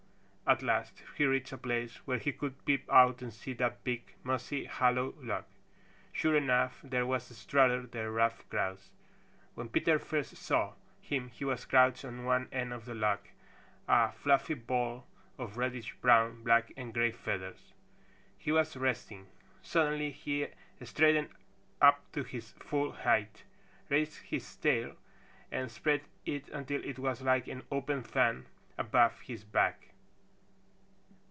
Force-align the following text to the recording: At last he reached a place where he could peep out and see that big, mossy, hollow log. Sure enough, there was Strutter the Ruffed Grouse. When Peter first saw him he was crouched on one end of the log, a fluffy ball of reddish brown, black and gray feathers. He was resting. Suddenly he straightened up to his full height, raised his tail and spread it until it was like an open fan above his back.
At 0.47 0.61
last 0.61 1.01
he 1.15 1.23
reached 1.23 1.53
a 1.53 1.57
place 1.57 1.95
where 2.05 2.17
he 2.17 2.33
could 2.33 2.65
peep 2.65 2.83
out 2.91 3.21
and 3.21 3.31
see 3.33 3.53
that 3.53 3.85
big, 3.85 4.01
mossy, 4.21 4.65
hollow 4.65 5.13
log. 5.21 5.45
Sure 6.11 6.35
enough, 6.35 6.81
there 6.83 7.05
was 7.05 7.23
Strutter 7.37 7.87
the 7.87 8.09
Ruffed 8.09 8.49
Grouse. 8.49 8.89
When 9.55 9.69
Peter 9.69 9.97
first 9.97 10.35
saw 10.35 10.73
him 10.99 11.29
he 11.29 11.45
was 11.45 11.63
crouched 11.63 12.03
on 12.03 12.25
one 12.25 12.49
end 12.51 12.73
of 12.73 12.83
the 12.83 12.93
log, 12.93 13.19
a 13.87 14.11
fluffy 14.11 14.55
ball 14.55 15.07
of 15.37 15.55
reddish 15.55 15.93
brown, 16.01 16.43
black 16.43 16.73
and 16.75 16.93
gray 16.93 17.11
feathers. 17.11 17.71
He 18.37 18.51
was 18.51 18.75
resting. 18.75 19.27
Suddenly 19.61 20.11
he 20.11 20.47
straightened 20.83 21.29
up 21.81 22.11
to 22.11 22.23
his 22.25 22.51
full 22.59 22.91
height, 22.91 23.45
raised 23.87 24.17
his 24.17 24.53
tail 24.57 24.97
and 25.49 25.71
spread 25.71 26.01
it 26.25 26.49
until 26.49 26.83
it 26.83 26.99
was 26.99 27.21
like 27.21 27.47
an 27.47 27.63
open 27.71 28.03
fan 28.03 28.47
above 28.77 29.17
his 29.21 29.45
back. 29.45 29.87